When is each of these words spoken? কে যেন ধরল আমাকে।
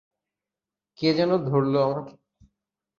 কে 0.99 1.09
যেন 1.13 1.31
ধরল 1.45 1.73
আমাকে। 1.83 2.13